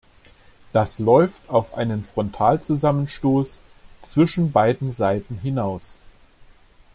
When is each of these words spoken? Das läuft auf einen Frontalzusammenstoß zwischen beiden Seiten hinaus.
Das 0.73 0.97
läuft 0.97 1.47
auf 1.47 1.75
einen 1.75 2.03
Frontalzusammenstoß 2.03 3.61
zwischen 4.01 4.51
beiden 4.51 4.91
Seiten 4.91 5.37
hinaus. 5.37 5.99